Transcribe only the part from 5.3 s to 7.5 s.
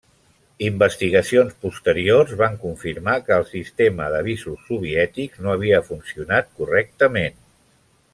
no havia funcionat correctament.